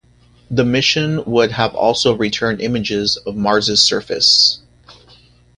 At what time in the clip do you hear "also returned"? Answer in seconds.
1.75-2.59